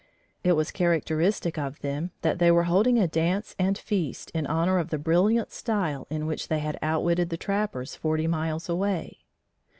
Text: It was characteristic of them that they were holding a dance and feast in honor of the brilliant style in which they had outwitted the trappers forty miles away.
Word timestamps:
It 0.43 0.53
was 0.53 0.71
characteristic 0.71 1.59
of 1.59 1.81
them 1.81 2.09
that 2.23 2.39
they 2.39 2.49
were 2.49 2.63
holding 2.63 2.97
a 2.97 3.07
dance 3.07 3.55
and 3.59 3.77
feast 3.77 4.31
in 4.31 4.47
honor 4.47 4.79
of 4.79 4.89
the 4.89 4.97
brilliant 4.97 5.51
style 5.51 6.07
in 6.09 6.25
which 6.25 6.47
they 6.47 6.57
had 6.57 6.79
outwitted 6.81 7.29
the 7.29 7.37
trappers 7.37 7.95
forty 7.95 8.25
miles 8.25 8.67
away. 8.67 9.19